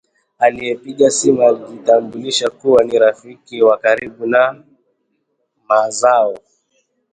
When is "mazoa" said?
5.67-6.39